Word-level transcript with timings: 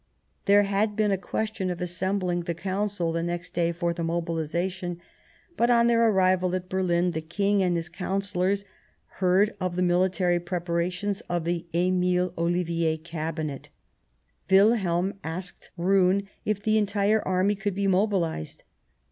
There 0.45 0.63
had 0.63 0.95
been 0.95 1.11
a 1.11 1.15
question 1.19 1.69
of 1.69 1.79
assembling 1.79 2.39
the 2.39 2.55
Council 2.55 3.11
the 3.11 3.21
next 3.21 3.53
day 3.53 3.71
for 3.71 3.93
the 3.93 4.03
mobilization; 4.03 4.99
but 5.55 5.69
on 5.69 5.85
their 5.85 6.09
arrival 6.09 6.55
at 6.55 6.69
Berlin 6.69 7.11
the 7.11 7.21
King 7.21 7.61
and 7.61 7.75
his 7.75 7.87
Councillors 7.87 8.65
heard 9.21 9.53
of 9.59 9.75
the 9.75 9.83
military 9.83 10.39
preparations 10.39 11.21
of 11.29 11.43
the 11.45 11.67
Emile 11.75 12.33
Ollivier 12.35 12.97
Cabinet. 12.97 13.69
WiUiam 14.49 15.17
asked 15.23 15.69
Roon 15.77 16.27
if 16.45 16.59
the 16.63 16.79
entire 16.79 17.21
Army 17.21 17.53
could 17.53 17.75
be 17.75 17.85
mobilized. 17.85 18.63